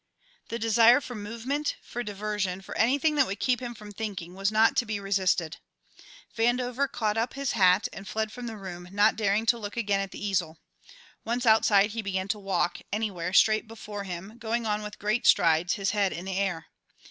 [0.49, 4.51] The desire for movement, for diversion, for anything that would keep him from thinking was
[4.51, 5.57] not to be resisted.
[6.35, 9.99] Vandover caught up his hat and fled from the room, not daring to look again
[9.99, 10.57] at the easel.
[11.23, 15.73] Once outside, he began to walk, anywhere, straight before him, going on with great strides,
[15.75, 16.65] his head in the air.